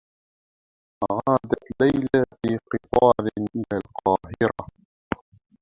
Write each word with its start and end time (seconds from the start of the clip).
عادت 1.29 1.63
ليلى 1.81 2.25
في 2.41 2.57
قطار 2.73 3.29
إلى 3.55 3.63
القاهرة. 3.73 4.67